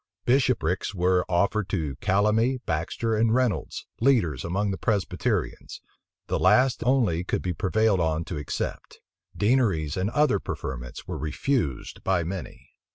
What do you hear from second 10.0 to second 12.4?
other preferments were refused by